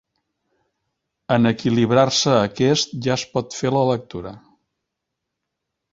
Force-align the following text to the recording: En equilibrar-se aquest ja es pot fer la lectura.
En 1.35 1.49
equilibrar-se 1.49 2.33
aquest 2.47 2.97
ja 3.09 3.15
es 3.19 3.27
pot 3.35 3.59
fer 3.61 3.73
la 3.79 3.87
lectura. 3.93 4.37